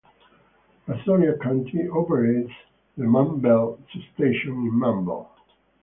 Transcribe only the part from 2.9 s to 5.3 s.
the Manvel Substation in Manvel.